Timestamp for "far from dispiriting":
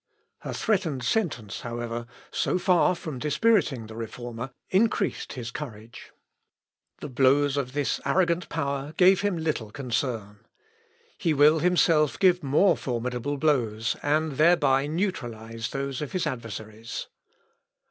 2.57-3.85